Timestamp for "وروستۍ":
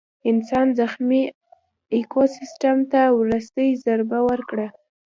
3.19-3.69